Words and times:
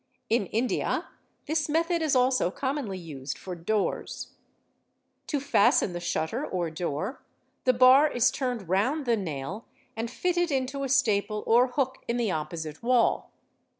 In 0.31 0.47
India 0.47 1.09
this 1.45 1.69
method 1.69 2.01
is 2.01 2.15
also 2.15 2.49
commonly 2.49 2.97
used 2.97 3.37
for 3.37 3.53
doors: 3.53 4.33
to 5.27 5.39
fasten 5.39 5.93
the 5.93 5.99
shutter 5.99 6.43
or 6.43 6.71
door 6.71 7.21
the 7.65 7.73
bar 7.73 8.09
is 8.09 8.31
turned 8.31 8.67
round 8.67 9.05
the 9.05 9.15
nail 9.15 9.67
and 9.95 10.09
fitted 10.09 10.49
into 10.49 10.81
a 10.83 10.89
staple 10.89 11.43
or 11.45 11.67
hook 11.67 11.99
in 12.07 12.17
the 12.17 12.31
opposite 12.31 12.81
wall. 12.81 13.29